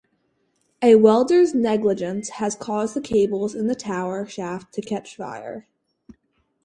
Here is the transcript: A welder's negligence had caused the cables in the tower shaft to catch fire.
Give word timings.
A 0.81 0.95
welder's 0.95 1.53
negligence 1.53 2.29
had 2.29 2.57
caused 2.57 2.95
the 2.95 3.01
cables 3.01 3.53
in 3.53 3.67
the 3.67 3.75
tower 3.75 4.25
shaft 4.25 4.73
to 4.73 4.81
catch 4.81 5.15
fire. 5.15 5.67